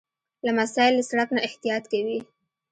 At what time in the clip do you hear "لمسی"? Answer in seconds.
0.45-0.87